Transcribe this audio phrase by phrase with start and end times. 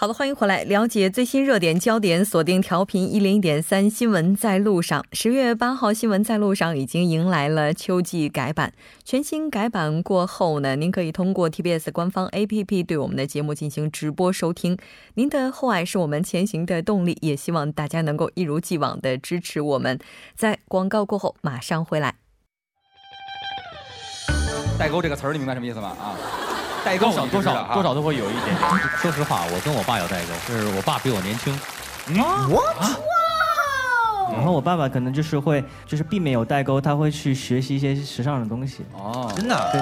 [0.00, 5.04] 好的，欢迎回来，了解最新热点焦点，锁定调频一零一点三，新闻在路上。
[5.10, 8.72] 十月八号，新闻在路上已经迎来了秋季改版。
[9.04, 14.78] 全新改版过后呢，您可以通过 TBS 官方 APP 对我们的节目进行直播收听。
[15.14, 19.98] 您的厚爱是我们前行的动力，也希望大家能够一如既往的支持我们。
[20.36, 22.14] 在广告过后，马上回来。
[24.78, 25.88] 代沟这个词儿，你明白什么意思吗？
[25.88, 26.37] 啊？
[26.84, 28.56] 代沟多少多少多少都会有一点。
[28.96, 31.52] 说实话，我跟我爸有代沟，就是我爸比我年轻。
[32.18, 32.60] 哇！
[34.32, 38.84] 然后我爸爸可能就是会，就是避免有代沟，他会去学习一些时尚的东西。
[38.92, 39.70] 哦，真的。
[39.72, 39.80] 对。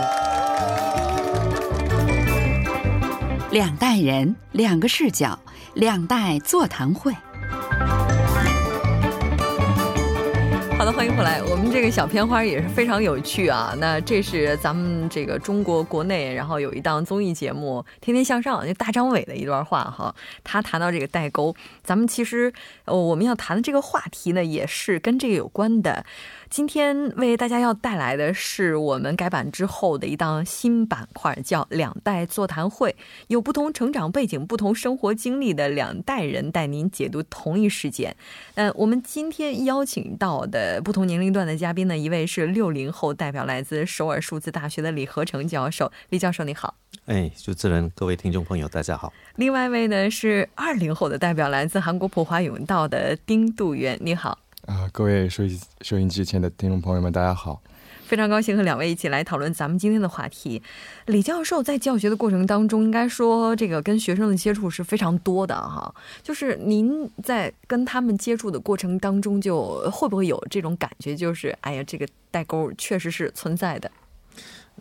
[3.51, 5.39] 两代人，两个视角，
[5.75, 7.15] 两代座谈会。
[10.79, 11.43] 好的，欢迎回来。
[11.43, 13.75] 我们这个小片花也是非常有趣啊。
[13.79, 20.15] 那这是咱们这个中国国内，然后有一档综艺节目《天天向上》，就大张伟的一段话哈。
[20.45, 22.53] 他谈到这个代沟，咱们其实
[22.85, 26.05] 呃我们要谈的这个话题呢，也是跟这个有关的。
[26.49, 32.95] 今天为大家要带来的是我们改版之后的一档新板块，叫“两代座谈会”，
[33.27, 38.15] 有不同成长背景、不同生活经历的两代人带您解读同一事件。
[38.55, 45.91] 呃，我们今天邀请到的不同年龄段的嘉宾呢，一位是六零后代表，来自首尔数字大学的李和成教授。
[46.11, 46.75] 李教授，你好。
[47.07, 49.13] 哎，主持人，各位听众朋友，大家好。
[49.37, 54.39] 另外一位呢是二零后的代表，来自韩国普华永道的丁度元，你好。
[54.67, 57.63] 啊，各位收音收音机前的听众朋友们，大家好！
[58.07, 60.63] 非常高兴和两位一起来讨论咱们今天的话题。
[61.07, 65.93] 李教授在教学的过程当中，应该说这个跟学生的接触是非常多的哈。
[66.23, 73.91] 就是您在跟他们接触的过程当中，就会不会有这种感觉，就是哎呀，这个代沟确实是存在的。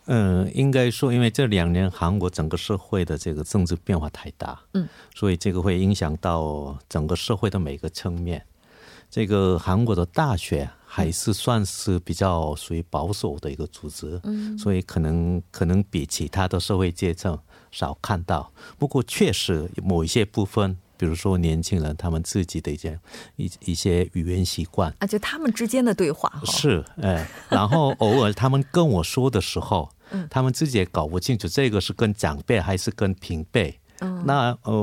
[0.07, 8.45] 嗯，应该说，因为这两年韩国整个社会的这个政治变化太大，嗯，所以这个会影响到整个社会的每个层面。
[9.09, 17.37] 这个韩国的大学还是算是比较属于保守的一个组织，嗯，所以可能可能比其他的社会阶层
[17.69, 18.49] 少看到。
[18.77, 22.97] 不过确实某一些部分，比如说年轻人他们自己的一些
[23.35, 33.81] 一一些语言习惯，啊，就他们之间的对话是哎，然后偶尔他们跟我说的时候， 嗯，他们自己也搞不清楚这个是跟长辈还是跟平辈。
[33.99, 34.73] 那呃，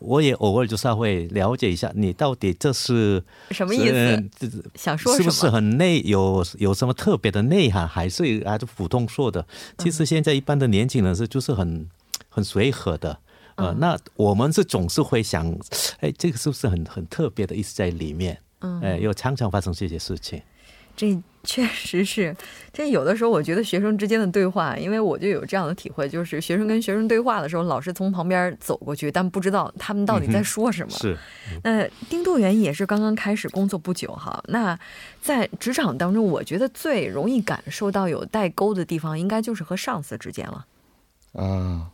[0.00, 4.64] 我也偶尔就是会了解一下，你到底这是什么意思？
[4.74, 9.46] 想说是不是很内有有什么特别的内涵，还是还是普通说的？
[9.78, 11.86] 其实现在一般的年轻人是就是很
[12.28, 13.18] 很随和的，
[13.56, 15.54] 呃，那我们是总是会想，
[16.00, 18.40] 哎，这个是不是很很特别的意思在里面？
[18.60, 20.40] 嗯，哎，又常常发生这些事情。
[20.96, 22.36] 这确实是，
[22.72, 30.90] 这有的时候我觉得学生之间的对话，因为我就有这样的体会，就是学生跟学生对话的时候，老师从旁边走过去，但不知道他们到底在说什么。
[30.90, 31.16] 是。
[31.64, 34.78] 那丁度元也是刚刚开始工作不久哈，那
[35.22, 40.66] 在职场当中，我觉得最容易感受到有代沟的地方，应该就是和上司之间了。
[41.32, 41.88] 啊，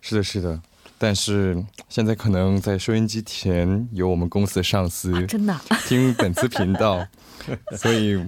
[0.00, 0.60] 是的，是的。
[1.04, 5.54] 但是现在可能在收音机前有我们公司的上司，真的
[5.86, 7.06] 听本次频道。
[7.76, 8.18] 所以，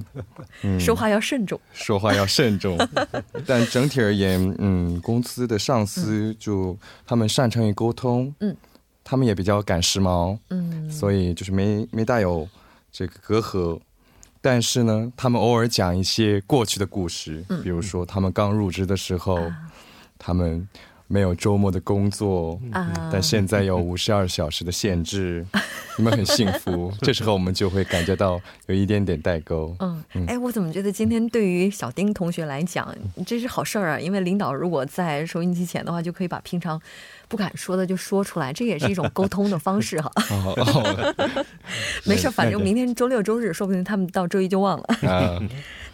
[0.62, 2.76] 嗯说话要慎重，说话要慎重。
[3.46, 6.76] 但整体而言，嗯，公司的上司就
[7.06, 8.54] 他们擅长于沟通，嗯，
[9.02, 12.46] 他们也比较赶时髦，嗯，所以就是没没带有
[12.92, 13.80] 这个隔阂。
[14.42, 19.50] 但是呢，他们偶尔讲一些过去的故事，比如说他们刚入职的时候，
[20.18, 20.68] 他们。
[21.08, 22.60] 没有周末的工作，
[23.12, 25.46] 但现在有五十二小时的限制，
[25.96, 26.92] 你们很幸福。
[27.00, 29.74] 这时候我们就会感觉到有一点点代沟。
[29.78, 32.92] 嗯，哎，我怎么觉得今天对于小丁同学来讲，
[33.24, 34.00] 这是好事儿啊？
[34.00, 36.80] 因为领导如果在收音机前的话，就可以把平常
[37.28, 40.10] 不敢说的就说出来，这也是一种沟通的方式哈。
[42.04, 45.42] 没事，反正明天周六周日，说不定他们到周一就忘了。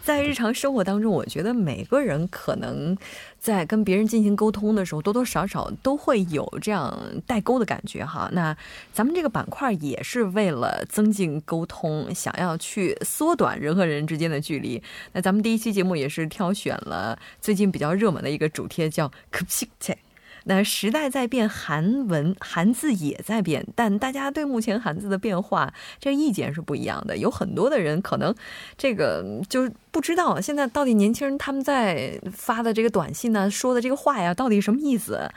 [0.03, 2.97] 在日常生活当中，我觉得每个人可能
[3.39, 6.93] 在跟别人进行沟通的时候，多多少少都会有这样
[7.25, 8.29] 代沟的感觉哈。
[8.33, 8.55] 那
[8.91, 14.83] 咱们这个板块也是为了增进沟通，想要去缩短人和人之间的距离。
[15.13, 19.95] 那咱们第一期节目也是挑选了最近比较热门的一个主题，叫 “kupsikte”。
[20.45, 27.15] 那时代在变，韩文韩字也在变，但大家对目前韩字的变化这意见是不一样的。
[27.17, 28.33] 有很多的人可能
[28.77, 35.29] 这个就不知道现在到底年轻人他们在发的这个短信呢，说的这个话呀，到底什么意思？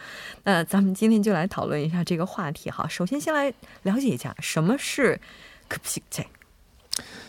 [0.45, 2.87] 那咱们今天就来讨论一下这个话题哈。
[2.89, 5.21] 首先，先来了解一下什么是
[5.69, 6.27] k p s i k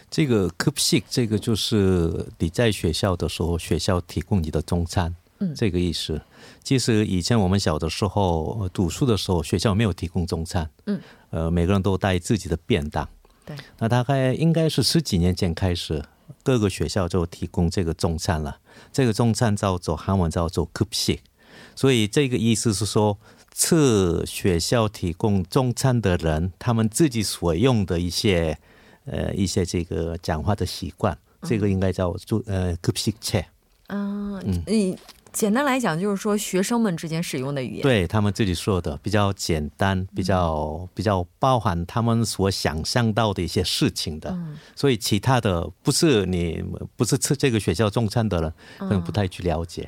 [0.09, 5.15] 这个 k p s i k 这个就是你在学校的时候，学校提供你的中餐。
[5.56, 6.22] 这个意思。
[6.63, 11.00] 其实以前我们小的时候读书的时候，学校没有提供中餐，嗯，
[11.30, 13.07] 呃，每个人都带自己的便当。
[13.45, 16.04] 对，那大概应该是十几年前开始，
[16.44, 18.60] 各个学校就提供这个中餐了。
[18.92, 21.19] 这个中餐叫做韩文叫做 k u p s i
[21.74, 23.18] 所以这个意思是说，
[23.54, 28.57] 吃学校提供中餐的人，他们自己所用的一些
[29.06, 33.45] 呃一些这个讲话的习惯，这个应该叫做呃 k u p s i
[33.88, 34.63] 嗯，
[35.38, 44.36] 简单来讲，就是说学生们之间使用的语言，对他们自己说的比较简单，比较比较包含他们所想象到的一些事情的，
[44.75, 46.63] 所以其他的不是你
[46.95, 49.88] 不是吃这个学校中餐的人，可能不太去了解。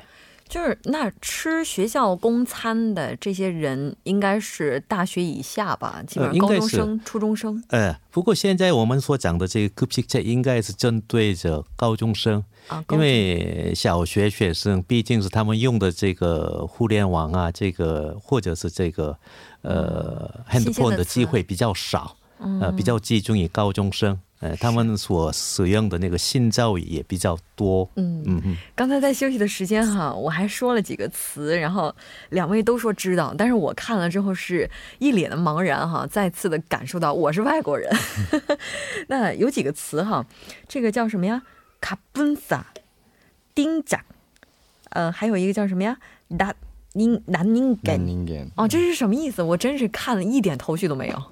[0.50, 9.86] 就是那吃学校公餐的这些人应该是大学以下吧，基本上，高中生，初中生，呃，不过现在我们所讲的这个，
[10.20, 12.44] 应该是针对着高中生，
[12.90, 19.16] 因为小学学生毕竟是他们用的这个互联网啊，这个或者是这个
[19.62, 22.16] 呃 handphone 的机会比较少，
[22.60, 24.18] 呃，比较集中于高中生。
[24.40, 27.88] 呃，他们所使用的那个新造语也比较多。
[27.96, 28.56] 嗯嗯嗯。
[28.74, 31.94] 刚才在休息的时间哈，我还说了几个词，然后
[32.30, 37.94] 两位都说知道，但是我看了之后是一脸的茫然哈，再次的感受到我是外国人。
[39.08, 40.24] 那有几个词哈，
[40.66, 41.42] 这个叫什么呀？
[41.80, 42.66] 卡本萨、
[43.54, 44.02] 丁甲，
[44.88, 45.98] 呃，还有一个叫什么呀？
[46.38, 46.54] 达
[46.94, 48.50] 宁南宁根。
[48.56, 49.42] 哦，这是什么意思？
[49.42, 51.22] 我真是看了一点头绪都没有。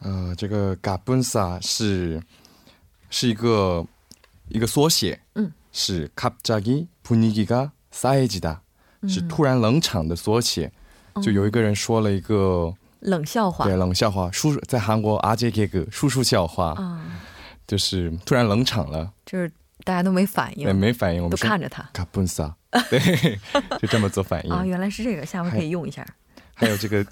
[0.00, 2.22] 呃这个嘎嘣萨是
[3.10, 3.84] 是一个
[4.48, 5.52] 一个缩写嗯。
[5.72, 8.56] 是 capta gipunigiga saiga
[9.08, 10.70] 是突然冷场的缩写
[11.20, 13.66] 就有一个人说了一个冷笑话。
[13.66, 17.20] 对冷笑话叔叔在韩国阿杰杰哥叔叔笑话啊。
[17.66, 19.10] 就是突然冷场了。
[19.26, 19.50] 就是
[19.84, 21.88] 大家都没反应对没反应我们都看着他。
[21.92, 22.54] 嘎嘣萨。
[22.88, 23.38] 对
[23.80, 26.06] 就这么做反应啊原来是这个下回可以用一下。
[26.54, 27.04] 还有这个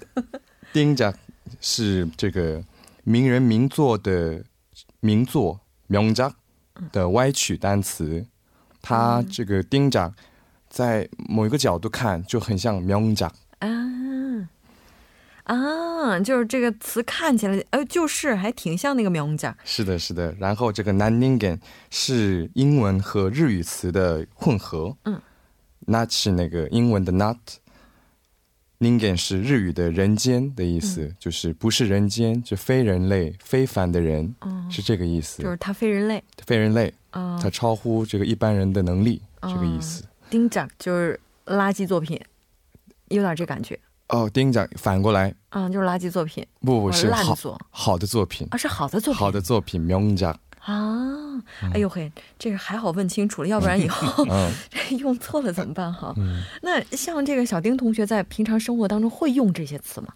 [0.71, 1.13] 丁家
[1.59, 2.63] 是这个
[3.03, 4.43] 名人名作的
[4.99, 6.33] 名作名家
[6.91, 8.25] 的歪曲单词，
[8.81, 10.13] 它这个丁长
[10.69, 13.69] 在某一个角度看就很像名家啊
[15.43, 19.55] 啊，就是这个词看起来，呃，就是还挺像那个名家。
[19.65, 20.33] 是的，是的。
[20.39, 21.59] 然后这个 naningen
[21.89, 25.21] 是英文和日语词的混合，嗯
[25.87, 27.37] ，not 是那个英文的 not。
[28.79, 34.33] Ningen 是日语的人间的意思，就是不是人间，就非人类、非凡的人，
[34.69, 35.41] 是这个意思。
[35.41, 40.03] 就是他非人类，非人类，他超乎这个一般人的能力，这个意思。
[40.29, 42.19] 丁长就是垃圾作品，
[43.09, 43.79] 有点这感觉。
[44.09, 48.47] 哦，丁长反过来，嗯，就是垃圾作品，不不是烂作，好的作品。
[48.51, 50.37] 啊，是好的作品，好的作品，名家。
[50.59, 51.22] 啊，
[51.73, 54.25] 哎呦嘿，这个还好问清楚了，要不然以后
[54.99, 56.13] 用错了怎么办哈？
[56.61, 60.13] 那像这个小丁同学在平常生活当中会用这些词吗？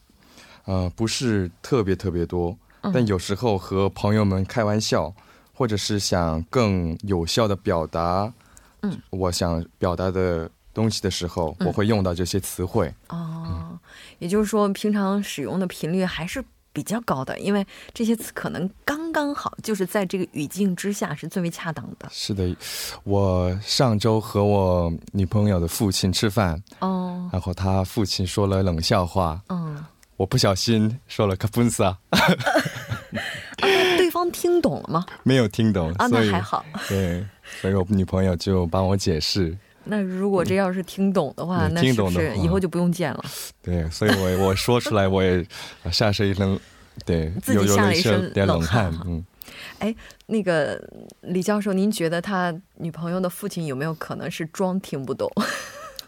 [0.65, 2.57] 呃，不是特别特别多，
[2.93, 5.13] 但有时候和朋友们开玩笑，
[5.53, 8.33] 或者是想更有效的表达，
[8.81, 12.93] 嗯，我想表达的东西的时候，我会用到这些词汇。
[13.09, 13.79] 哦，
[14.19, 16.43] 也就是说，平常使用的频率还是。
[16.77, 22.07] 比较高的，因为这些词可能刚刚好，就是在这个语境之下是最为恰当的。
[22.11, 22.55] 是的，
[23.03, 29.83] 我上周和我女朋友的父亲吃饭，哦，然后他父亲说了冷笑话，嗯，
[30.17, 31.97] 我不小心说了卡本萨，
[33.97, 35.03] 对方听懂了吗？
[35.23, 36.63] 没有听懂，啊，那还好。
[36.87, 37.25] 对，
[37.59, 39.57] 所以我女朋友就帮我解释。
[39.89, 43.23] 那如果这要是听懂的话，那是不是以后就不用见了？
[43.61, 45.45] 对，所以我我说出来，我也
[45.91, 46.59] 吓是一身，
[47.05, 48.93] 对，自己吓了一身冷汗。
[49.05, 49.25] 嗯，
[49.79, 49.95] 哎，
[50.27, 50.81] 那个
[51.21, 55.31] 李教授，您觉得他女朋友的父亲有没有可能是装听不懂？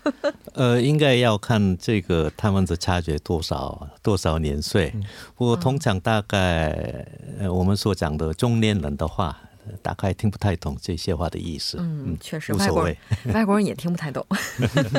[0.54, 4.94] 呃，应该要看这个他们的差距多少多少年岁。
[5.36, 7.06] 不过通常大概
[7.40, 9.38] 呃，我们所讲的中年人的话。
[9.82, 11.78] 大概听不太懂这些话的意思。
[11.80, 12.98] 嗯，确实，外国人
[13.34, 14.26] 外国人也听不太懂。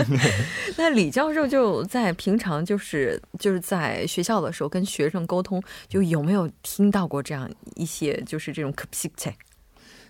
[0.77, 9.37] 那李教授就在平常就是就是在学校的时候跟学生沟通，就有没有听到过这样一些就是这种 k p s i k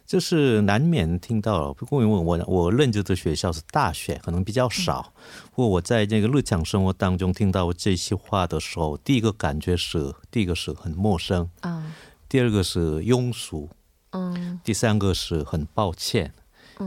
[0.07, 1.73] 就是难免听到了。
[1.73, 5.12] 不过因为我我任职的学校是大学，可能比较少。
[5.50, 11.95] 不过我在这个日常生活当中听到这些话的时候，第一个感觉是，第一个是很陌生啊，
[12.29, 13.69] 第二个是庸俗，
[14.12, 16.33] 嗯，第三个是很抱歉。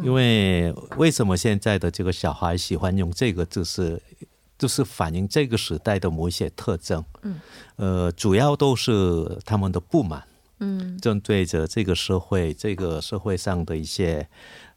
[0.02, 4.02] 因为为什么现在的这个小孩喜欢用这个，就是
[4.58, 7.06] 就是反映这个时代的某一些特征。
[7.22, 7.40] 嗯，
[7.76, 10.24] 呃，主要都是他们的不满。
[10.60, 14.28] 嗯，针对着这个社会，这个社会上的一些，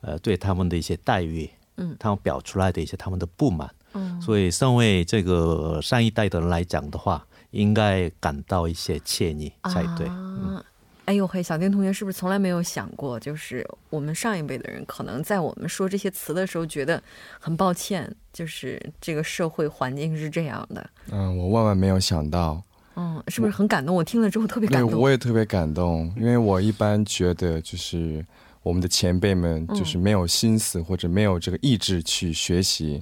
[0.01, 10.07] 呃，对他们的一些待遇，嗯，他们表出来的一些他们的不满，嗯，所以身为这个上一代的人来讲的话，应该感到一些歉意才对。
[10.09, 10.63] 嗯，
[11.07, 17.03] 哎呦嘿，小丁同学是不是从来没有想过，就是我们上一辈的人可能在我们说这些词的时候，觉得
[17.39, 20.91] 很抱歉，就是这个社会环境是这样的。
[21.13, 22.61] 嗯，我万万没有想到。
[22.97, 23.95] 嗯，是不是很感动？
[23.95, 24.91] 我听了之后特别感动。
[24.91, 28.25] 对我也特别感动，因为我一般觉得就是
[28.63, 33.01] 我们的前辈们就是没有心思或者没有这个意志去学习，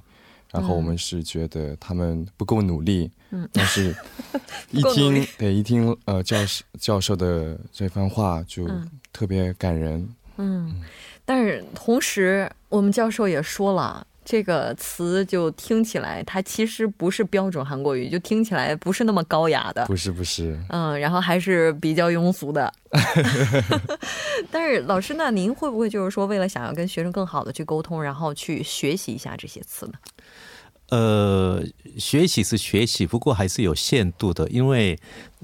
[0.51, 3.05] 然后我们是觉得他们不够努力。
[3.05, 3.11] 嗯，
[3.53, 3.95] 但是
[4.71, 8.69] 一听对一听呃教授教授的这番话就
[9.13, 10.09] 特别感人。
[10.37, 10.75] 嗯，
[11.25, 14.07] 但是同时我们教授也说了。
[14.27, 19.85] 这个词就听起来，它其实不是标准韩国语，就听起来不是那么高雅的。
[19.85, 22.73] 不是不是，嗯，然后还是比较庸俗的。
[24.51, 29.93] 但是老师，那您会不会就是说，为了想要跟学生更好的去沟通，然后去学习一下这些词呢？
[30.91, 31.63] 呃，
[31.99, 34.99] 学习是学习，不过还是有限度的，因为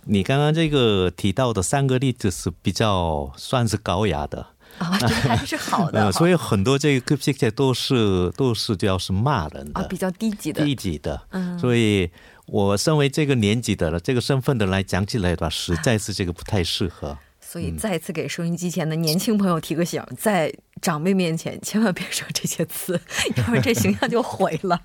[0.05, 4.47] 你刚刚这个提到的三个例子是比较算是高雅的。
[4.79, 6.13] 啊，这还是好的。
[6.13, 10.65] 所以很多这个这些都是都是主要是骂人的，比较低级的。
[10.65, 11.21] 低级的。
[11.31, 11.59] 嗯。
[11.59, 12.09] 所以
[12.47, 17.19] 我身为这个年纪的了，这个身份的来讲起来的话，实在是这个不太适合。
[17.41, 22.99] 所以再次给收音机前的年轻朋友提个醒，在长辈面前千万别说这些词，
[23.37, 24.81] 要不然这形象就毁了。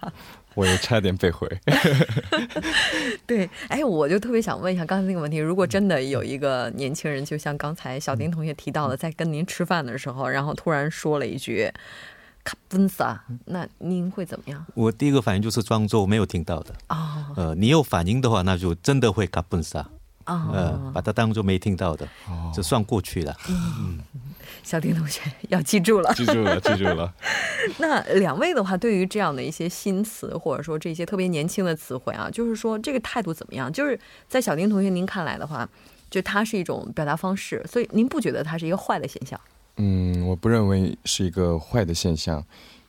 [0.55, 1.47] 我也差点被毁。
[3.27, 11.71] 对，哎，我就特别想问一下刚才那个问题：如果真的有一个年轻人，就像刚才小丁同学提到的，在跟您吃饭的时候，然后突然说了一句
[12.43, 14.65] “卡本萨”，那您会怎么样？
[14.73, 16.73] 我第一个反应就是装作没有听到的。
[16.89, 19.89] 哦，呃，你有反应的话，那就真的会卡本萨。
[20.25, 22.07] 呃，把它当做没听到的，
[22.53, 23.35] 就算过去了。
[23.47, 23.99] 嗯，
[24.63, 27.13] 小丁同学要记住了，记住了，记住了。
[27.77, 33.71] 那两位的话，对于这样的一些新词，或者说这些特别年轻的词汇啊，就是说这个态度怎么样？
[33.71, 35.67] 就是在小丁同学您看来的话，
[36.09, 39.39] 就它是一种表达方式，所以您不觉得它是一个坏的现象？
[39.77, 42.43] 嗯，我不认为是一个坏的现象，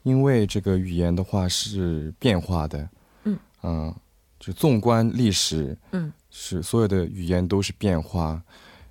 [0.05, 2.89] 因为这个语言的话是变化的。
[3.25, 3.95] 嗯嗯，
[4.39, 6.13] 就纵观历史，嗯。
[6.39, 8.43] 是所有的语言都是变化，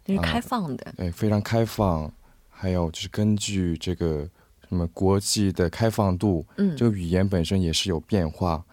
[0.07, 2.11] 是开放的，对，非常开放。
[2.49, 4.27] 还有就是根据这个
[4.67, 8.65] 什么国际的开放度，嗯，这个语言本身也是有变化，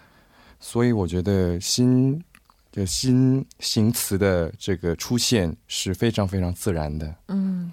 [0.58, 2.18] 所以我觉得新
[2.70, 7.70] 的新新词的这个出现是非常非常自然的，嗯。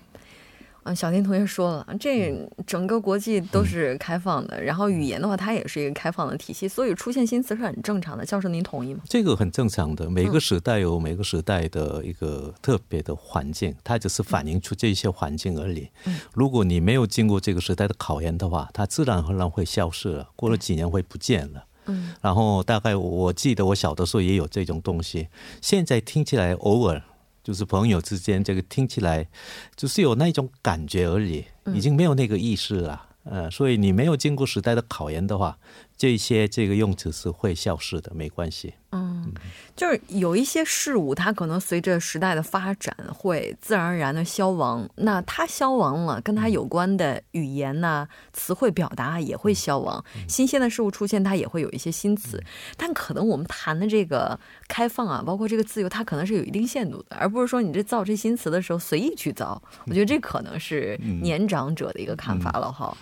[0.95, 2.33] 小丁同学说了，这
[2.65, 8.25] 整个国际都是开放的，然后语言的话，它也是一个开放的体系，所以出现新词是很正常的。
[8.25, 9.01] 教授，您同意吗？
[9.07, 15.87] 这个很正常的，每个时代有每个时代的一个特别的环境，它只是反映出这些环境而已。
[16.33, 21.65] 如果你没有经过这个时代的考验的话，它自然而然会消失了，过了几年会不见了。
[21.85, 25.27] 嗯，然后大概我记得我小的时候也有这种东西，
[25.61, 27.01] 现在听起来偶尔。
[27.49, 29.27] 就是朋友之间，这个听起来
[29.75, 33.07] 就是有那种感觉而已，已经没有那个意识了。
[33.23, 35.57] 呃，所以你没有经过时代的考验的话。
[35.99, 38.73] 这些这个用词是会消失的，没关系。
[38.93, 39.33] 嗯，
[39.75, 44.89] 就是有一些事物，它可能随着时代的发展会自然而然的消亡。
[44.95, 50.01] 那它消亡了，跟它有关的语言呐、词汇表达也会消亡。
[50.25, 52.41] 新鲜的事物出现，它也会有一些新词。
[52.77, 54.39] 但可能我们谈的这个
[54.69, 59.61] 开放啊，包括这个自由，它可能是有一定限度的，而不是说你这造这新词的时候随意去造。
[59.87, 62.95] 我觉得这可能是年长者的一个看法了哈。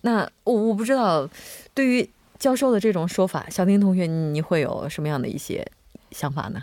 [0.00, 1.30] 那我我不知道，
[1.72, 2.10] 对于。
[2.42, 5.64] 教授的这种说法，小丁同学，你会有什么样的一些
[6.10, 6.60] 想法呢？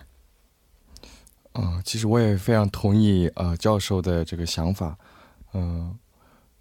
[1.53, 4.97] 嗯，其实我也非常同意呃教授的这个想法。
[5.53, 5.97] 嗯，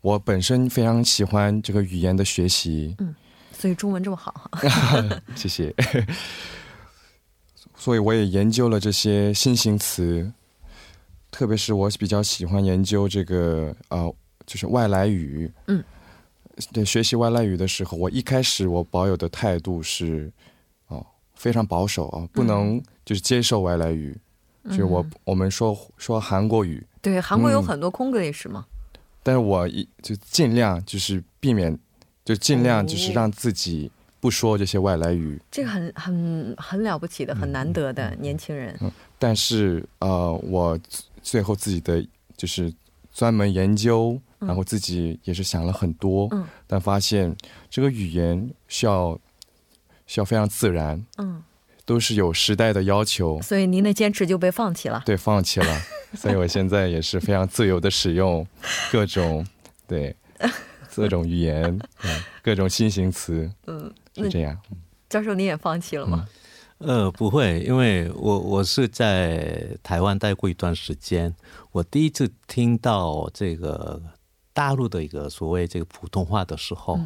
[0.02, 2.94] 我本身非常喜欢这个语言的学习。
[3.00, 3.12] 嗯，
[3.50, 4.48] 所以中文这么好。
[5.34, 5.74] 谢谢。
[7.74, 10.32] 所以我也研究了这些新型词，
[11.32, 14.14] 特别是我比较喜欢研究这个呃，
[14.46, 15.50] 就是外来语。
[15.66, 15.82] 嗯。
[16.72, 20.30] 对学习外来语的时候，我一开始我保有的态度是，
[20.88, 24.16] 哦，非常保守啊，不能就是接受外来语，
[24.64, 28.66] 就是我我们说说韩国语，对，韩国有很多空格也是嘛，
[29.22, 31.78] 但是我一就尽量就是避免，
[32.24, 35.40] 就尽量就是让自己不说这些外来语。
[35.50, 38.76] 这个很很很了不起的，很难得的年轻人。
[38.80, 40.78] 嗯，但是呃，我
[41.22, 42.04] 最后自己的
[42.36, 42.72] 就是
[43.12, 47.36] 专门研究，然后自己也是想了很多，嗯，但发现
[47.68, 49.18] 这个语言需要
[50.06, 51.42] 需要非常自然，嗯，
[51.84, 55.02] 都是有时代的要求，所以您的坚持就被放弃了。
[55.04, 55.80] 对，放弃了。
[56.14, 58.46] 所以我现在也是非常自由的使用
[58.90, 59.46] 各种
[59.86, 60.14] 对
[60.94, 61.78] 各种语言，
[62.42, 64.56] 各种新型词，嗯，是这样。
[65.08, 66.26] 教授，你也放弃了吗？
[66.78, 71.34] 呃，不会，因为我我是在台湾待过一段时间，
[71.72, 74.00] 我第一次听到这个
[74.58, 76.98] 大陆的一个所谓这个普通话的时候，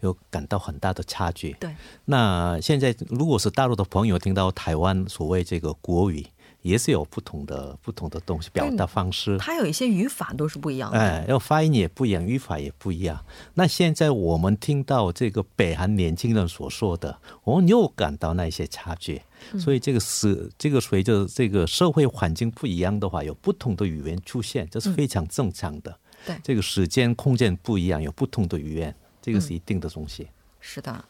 [0.00, 1.54] 有感到很大的差距。
[1.60, 1.74] 对，
[2.06, 6.26] 那现在如果是大陆的朋友听到台湾所谓这个国语。
[6.64, 13.22] 也是有不同的不同的东西表达方式，它有一些语法都是不一样的，哎，要发音也不一样，语法也不一样。
[13.52, 19.20] 那现在我们听到这个北韩年轻人所说的，我们又感到那些差距。
[19.58, 25.94] 所以这个是这个随着这个社会环境不一样的话，有不同的语言出现，这是非常正常的。
[26.26, 30.28] 对，这个时间空间不一样，有不同的语言，这个是一定的东西。
[30.60, 31.04] 是的。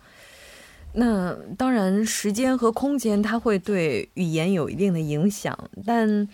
[0.96, 6.28] 那当然，时间和空间它会对语言有一定的影响，但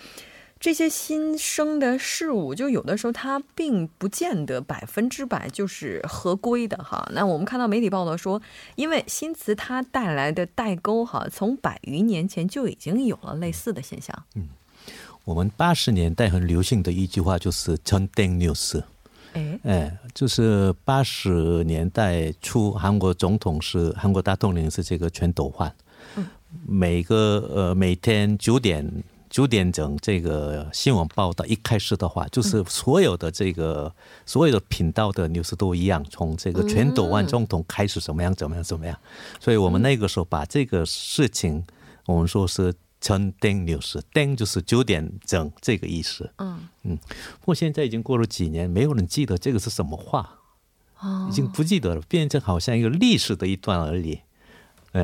[0.58, 7.10] 这些新生的事物，就有的时候它并不见得百分之百就是合规的哈。
[7.14, 8.42] 那我们看到媒体报道说，
[8.76, 14.14] 因为新词它带来的代沟哈，从百余年前就已经有了类似的现象。
[14.34, 14.48] 嗯，
[15.24, 18.82] 我们八十年代很流行的一句话就是“晨间 news”，
[19.62, 25.72] 哎，就是八十年代初，韩国总统是韩国大统领是这个全斗焕，
[26.66, 28.90] 每个呃每天九点
[29.28, 33.94] 九点整这个新闻报道一开始的话，就是所有的这个
[34.26, 38.98] 所有的频道的 news 都一样，从这个全斗焕总统开始怎么样怎么样怎么样，
[39.38, 41.62] 所以我们那个时候把这个事情，
[42.06, 42.74] 我们说是。
[43.00, 46.30] 成定六十，定就是九点整这个意思。
[46.36, 46.96] 嗯嗯，
[47.40, 50.38] 不过现在已经过了几年，没有人记得这个是什么话，
[51.00, 54.20] 哦，已经不记得了，变成好像一个历史的一段而已。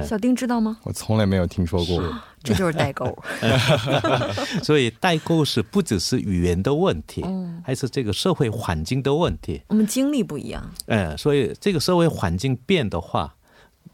[0.04, 0.78] 小丁知道吗？
[0.82, 3.16] 我从来没有听说过，这就是代沟。
[4.60, 7.24] 所以代沟是不只是语言的问题，
[7.64, 9.62] 还是这个社会环境的问题。
[9.68, 10.68] 我们经历不一样。
[10.86, 13.35] 嗯，所以这个社会环境变的话。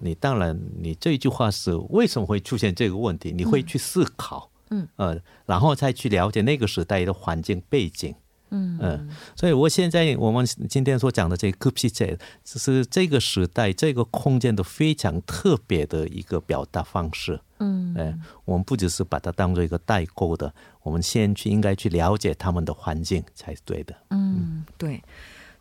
[0.05, 3.31] 你当然，你这句话是为什么会出现这个问题？
[3.31, 8.13] 你会去思考，嗯，呃，然后再去了解那个时代的环境背景，
[8.51, 9.09] 嗯嗯。
[9.37, 18.13] 所以，我现在我们今天所讲的这个 p 这，只是这个时代这个空间的非常特别的一个表达方式，嗯，哎，
[18.45, 25.01] 我们不只是把它当做一个代购的，我们先去应该去了解他们的环境才是对的，嗯，对。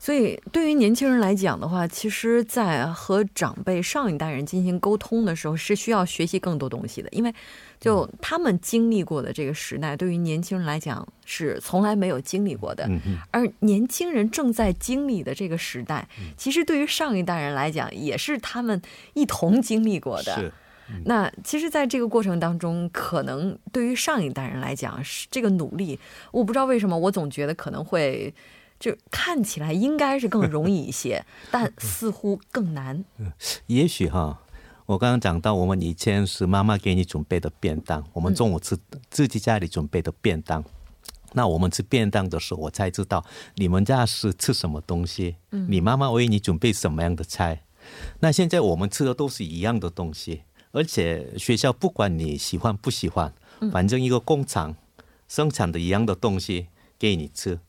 [0.04, 7.10] 所以，对于年轻人来讲的话，其实，在和长辈上一代人进行沟通的时候，是需要学习更多东西的。
[7.12, 7.32] 因为，
[7.80, 12.90] 就他们经历过的这个时代，对于年轻人来讲是从来没有经历过的。
[13.30, 18.82] 而年轻人正在经历的这个时代，其实对于上一代人来讲，也是他们
[19.14, 20.34] 一同经历过的。
[20.34, 20.52] 是。
[21.06, 26.00] 那其实，在这个过程当中，可能对于上一代人来讲，是这个努力，
[26.32, 28.34] 我不知道为什么，我总觉得可能会。
[28.82, 33.06] 就看起来应该是更容易一些， 但似乎更难。
[33.20, 33.32] 嗯，
[33.68, 34.42] 也许哈，
[34.88, 38.76] 我刚刚讲到，我们以前是妈妈给你准备的便当，我们中午吃
[39.12, 40.62] 自己家里准备的便当。
[41.34, 43.24] 那我们吃便当的时候，我才知道
[43.56, 45.38] 你们家是吃什么东西。
[45.52, 47.64] 嗯，你妈妈为你准备什么样的菜？
[48.20, 50.42] 那现在我们吃的都是一样的东西，
[50.72, 53.34] 而且学校不管你喜欢不喜欢，
[53.72, 54.76] 反正一个工厂
[55.28, 56.68] 生产的一样的东西
[57.00, 57.60] 给你吃。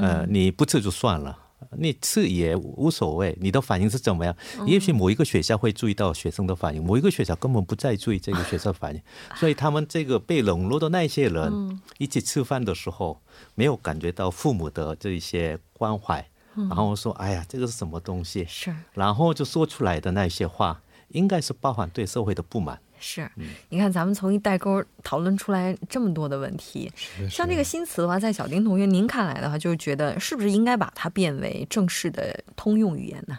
[0.00, 1.38] 呃，你不吃就算了，
[1.76, 3.36] 你吃也无所谓。
[3.40, 4.34] 你的反应是怎么样？
[4.66, 9.00] 也许某一个学校会注意到学生的反应，某一个学校根本不再注意这个学生反应。
[9.36, 13.20] 所以他们这个被冷落的那些人，一起吃饭的时候，
[13.54, 22.80] 没有感觉到父母的这一些关怀，然后说：“哎呀，这个是什么东西？”是，然后就说出来的那些话，应该是包含对社会的不满。
[23.02, 23.26] 是，
[23.70, 26.92] 你看咱们从一代沟讨论出来这么多的问题，
[27.30, 33.38] 像这个新词的话，在小丁同学您看来的话，就是觉得是不是应该把它变为正式的通用语言呢？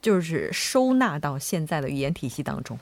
[0.00, 2.78] 就是收纳到现在的语言体系当中。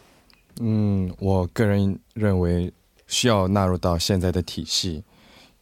[0.60, 2.70] 嗯，我个人认为
[3.06, 5.02] 需要纳入到现在的体系，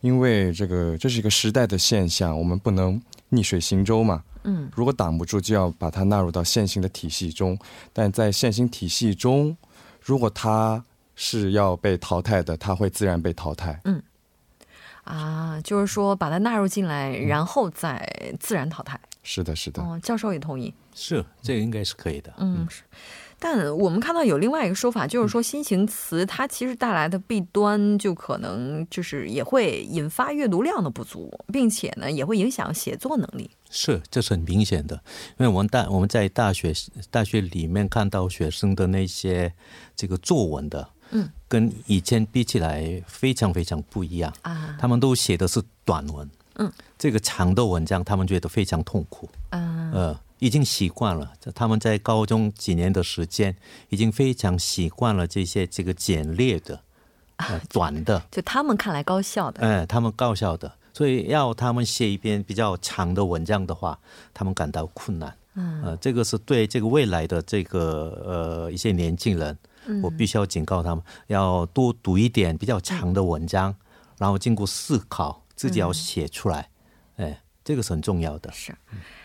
[0.00, 4.24] 因为这个这是一个时代的现象，我们不能逆水行舟嘛。
[4.42, 7.56] 嗯，如果挡不住，就要把它纳入到现行的体系中，
[7.92, 9.56] 但在现行体系中。
[10.10, 13.80] 如果他是要被淘汰的，他会自然被淘汰。
[13.84, 14.02] 嗯，
[15.04, 19.00] 啊，就是说把它纳入进来，然后再自然淘汰。
[19.22, 19.80] 是的，是的。
[19.80, 20.74] 哦，教授也同意。
[20.96, 22.34] 是，这个应该是可以的。
[22.38, 22.82] 嗯，是。
[23.42, 33.50] 但我们看到有另外一个说法，就是说新型词它其实带来的弊端，就可能就是也会引发阅读量的不足，并且呢也会影响写作能力。
[33.70, 34.94] 是，这是很明显的，
[35.38, 36.74] 因为我们大我们在大学
[37.10, 39.50] 大学里面看到学生的那些
[39.96, 44.76] 这个作文的，嗯，跟以前比起来非常非常不一样啊。
[44.78, 50.20] 他们都写的是短文，嗯，这个长的文章他们觉得非常痛苦啊，呃。
[50.40, 53.54] 已经习惯了，他们在高中几年的时间，
[53.90, 56.82] 已经非常习惯了这些这个简略的、
[57.70, 59.60] 短的，就他们看来高效的。
[59.60, 63.98] 哎，他们高效的，所以要他们写一篇比较长的文章的话，
[64.34, 65.36] 他们感到困难。
[65.54, 69.56] 嗯，呃，这个是对这个未来的这个呃一些年轻人，
[70.02, 73.74] 我必须要警告他们，要多读一点比较长的文章，
[74.16, 76.68] 然后经过思考，自己要写出来。
[77.16, 78.50] 哎，这个是很重要的。
[78.52, 78.74] 是。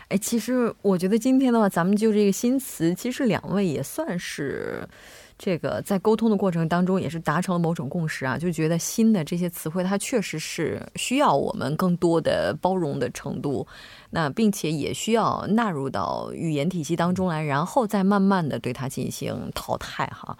[0.09, 4.87] 哎，其实我觉得今天的话，咱们就这个新词，其实两位也算是
[5.35, 13.65] 这个在沟通的过程当中，也是达成了某种共识啊，就觉得新的这些词汇，它确实是需要我们更多的包容的程度，
[14.11, 20.37] 那并且也需要纳入到语言体系当中来，然后再慢慢的对它进行淘汰哈。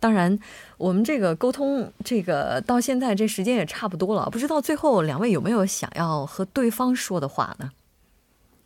[0.00, 0.36] 当然，
[0.78, 7.70] 我们这个沟通这个到现在这时间也差不多了，不知道最后两位有没有想要和对方说的话呢？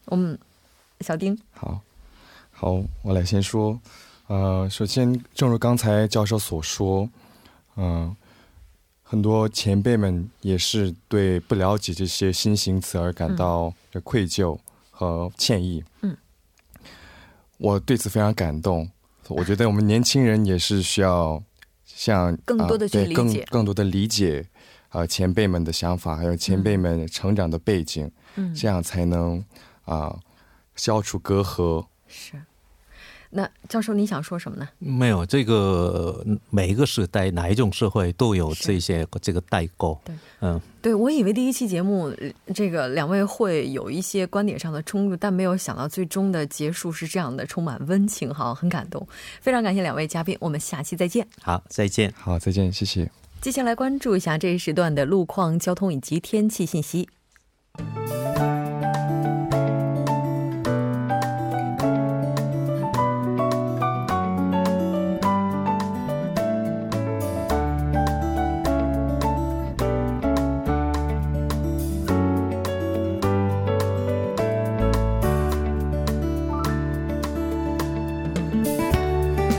[0.07, 0.39] 我们
[1.01, 1.81] 小丁，好，
[2.51, 3.79] 好，我来先说。
[4.29, 7.09] 呃，首先，正如刚才教授所说，
[7.77, 8.15] 嗯，
[9.03, 14.59] 很多前辈们也是对不了解这些新型词而感到愧疚
[14.91, 15.83] 和歉意。
[16.03, 16.17] 嗯，
[17.59, 18.89] 我对此非常感动。
[19.29, 21.43] 我觉得我们年轻人也是需要
[21.85, 24.45] 像更多的去理解，更多的理解
[24.89, 28.11] 啊前辈们的想法，还有前辈们成长的背景。
[28.37, 29.45] 嗯，这样才能。
[29.87, 30.15] 啊，
[30.75, 32.41] 消除隔阂是。
[33.29, 34.67] 那教授，你想说什么呢？
[34.79, 40.01] 没有，这个每一个时代，哪一种社会都有这些这个代沟。
[40.05, 42.11] 对，嗯，对我以为第一期节目
[42.55, 49.07] 这个两位会有一些观点上的冲突，但没有想到最终的结束是这样的，充满温情哈，很感动。
[49.41, 51.27] 非常感谢两位嘉宾，我们下期再见。
[51.43, 52.15] 好，再见。
[52.17, 53.11] 好，再见，谢谢。
[53.43, 57.09] 接下来关注一下这一时段的路况、交通以及天气信息。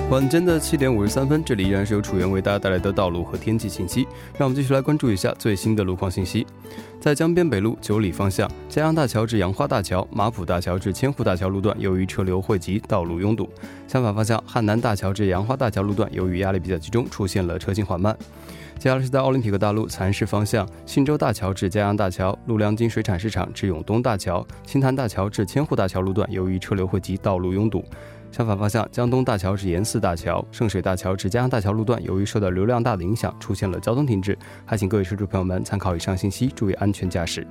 [0.10, 4.08] 晚间的七点五十三分，这里依然是由楚源为大家带来的道路和天气信息。
[4.38, 6.48] 让我们继续来关注一下最新的路况信息。
[6.98, 13.50] 在江边北路九里方向，嘉阳大桥至杨花大桥、马浦大桥至千户大桥路段，由于车流汇集，道路拥堵。
[13.86, 18.18] 相反方向，汉南大桥至杨花大桥路段，由于压力比较集中，出现了车行缓慢。
[18.80, 27.84] 接下来是在奥林匹克大路蚕市方向，信州大桥至嘉阳大桥、陆良金水产市场至永东大桥、青潭大桥至千户大桥路段，由于车流汇集，道路拥堵。
[28.32, 34.38] 相反方向，江东大桥至盐寺大桥、圣水大桥至嘉阳大桥路段，由于受到流量大的影响，出现了交通停滞。
[34.66, 37.48] 还请各位车主朋友们参考以上信息，注意安全驾驶。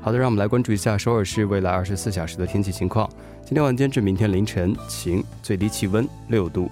[0.00, 3.08] 好的，让我们来关注一下首尔市未来二十四小时的天气情况。
[3.44, 6.68] 今天晚间至明天凌晨晴，最低气温六度；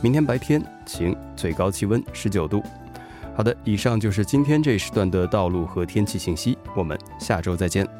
[0.00, 2.62] 明天白天晴，最高气温十九度。
[3.36, 6.56] 好的，以上就是今天这一时段的道路和天气信息。
[6.76, 7.99] 我们下周再见。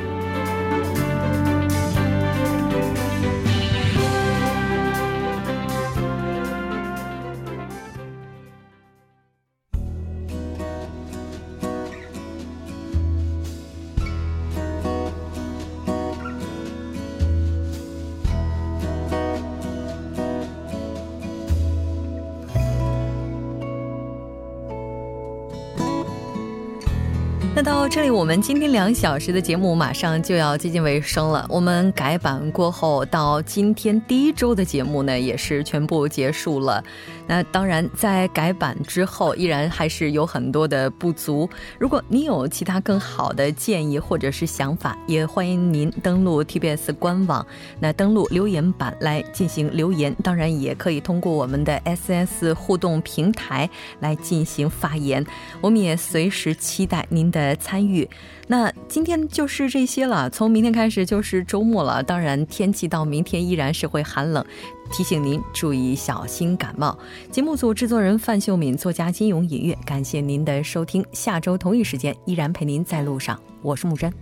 [27.93, 31.45] 这里，我们今天两小时的节目马上就要接近尾声了。
[31.49, 36.81] 我们改版过后，到今天第一周的节目呢，也是全部结束了。
[37.27, 41.49] 那当然，在改版之后，依然还是有很多的不足。
[41.77, 47.45] 如果你有其他更好的建议或者是想法，也欢迎您登录 TBS 官网，
[47.81, 50.15] 那登录留言板来进行留言。
[50.23, 55.25] 当然，也可以通过我们的 SS 互动平台来进行发言。
[55.59, 57.53] 我们也随时期待您的。
[57.57, 58.07] 参参与，
[58.47, 60.29] 那今天就是这些了。
[60.29, 64.45] 从明天开始就是周末了，当然天气到明天依然是会寒冷，
[64.91, 66.95] 提醒您注意小心感冒。
[67.31, 71.03] 节目组制作人范秀敏，作家金勇、隐月，感谢您的收听。
[71.11, 74.13] 下周同一时间依然陪您在路上，我是木真。